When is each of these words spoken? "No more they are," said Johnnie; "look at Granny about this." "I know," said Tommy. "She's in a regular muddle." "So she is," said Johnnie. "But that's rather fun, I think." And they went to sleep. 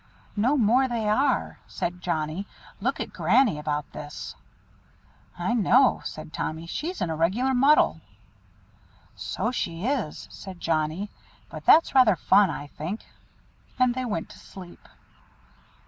"No 0.35 0.57
more 0.57 0.87
they 0.87 1.07
are," 1.07 1.59
said 1.67 2.01
Johnnie; 2.01 2.47
"look 2.79 2.99
at 2.99 3.13
Granny 3.13 3.59
about 3.59 3.91
this." 3.91 4.33
"I 5.37 5.53
know," 5.53 6.01
said 6.05 6.33
Tommy. 6.33 6.65
"She's 6.65 7.01
in 7.03 7.11
a 7.11 7.15
regular 7.15 7.53
muddle." 7.53 8.01
"So 9.15 9.51
she 9.51 9.85
is," 9.85 10.27
said 10.31 10.59
Johnnie. 10.59 11.11
"But 11.51 11.65
that's 11.65 11.93
rather 11.93 12.15
fun, 12.15 12.49
I 12.49 12.65
think." 12.65 13.05
And 13.77 13.93
they 13.93 14.03
went 14.05 14.29
to 14.29 14.39
sleep. 14.39 14.87